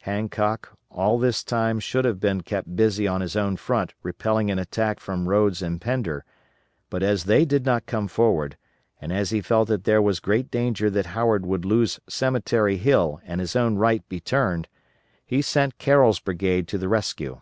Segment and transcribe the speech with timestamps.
[0.02, 4.58] "_Hancock, all this time should have been kept busy on his own front repelling an
[4.58, 6.26] attack from Rodes and Pender,
[6.90, 8.58] but as they did not come forward,
[9.00, 13.18] and as he felt that there was great danger that Howard would lose Cemetery Hill
[13.24, 14.68] and his own right be turned,
[15.24, 17.40] he sent Carroll's brigade to the rescue.